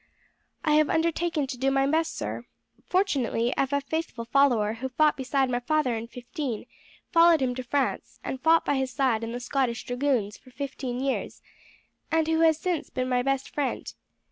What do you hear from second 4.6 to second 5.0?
who